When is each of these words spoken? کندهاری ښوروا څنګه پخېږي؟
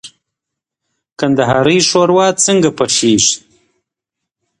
کندهاری 1.19 1.77
ښوروا 1.89 2.27
څنګه 2.45 2.69
پخېږي؟ 2.77 3.35